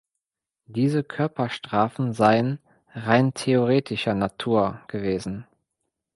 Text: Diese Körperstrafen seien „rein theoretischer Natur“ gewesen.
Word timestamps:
Diese 0.65 1.03
Körperstrafen 1.03 2.11
seien 2.11 2.57
„rein 2.95 3.35
theoretischer 3.35 4.15
Natur“ 4.15 4.81
gewesen. 4.87 5.45